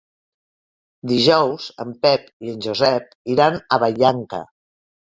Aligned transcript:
Dijous 1.11 1.67
en 1.85 1.93
Pep 2.07 2.27
i 2.49 2.55
en 2.55 2.59
Josep 2.69 3.17
iran 3.37 3.63
a 3.79 3.85
Vallanca. 3.87 4.47